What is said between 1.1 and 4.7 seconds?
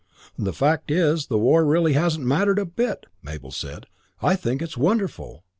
the war really hasn't mattered a bit," Mabel said. "I think